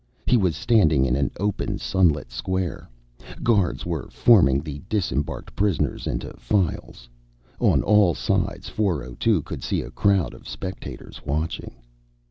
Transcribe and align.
He 0.25 0.35
was 0.35 0.55
standing 0.55 1.05
in 1.05 1.15
an 1.15 1.29
open, 1.39 1.77
sunlit 1.77 2.31
square. 2.31 2.89
Guards 3.43 3.85
were 3.85 4.09
forming 4.09 4.63
the 4.63 4.81
disembarked 4.89 5.55
prisoners 5.55 6.07
into 6.07 6.33
files; 6.37 7.07
on 7.59 7.83
all 7.83 8.15
sides, 8.15 8.67
402 8.67 9.43
could 9.43 9.61
see 9.61 9.83
a 9.83 9.91
crowd 9.91 10.33
of 10.33 10.47
spectators 10.49 11.21
watching. 11.23 11.75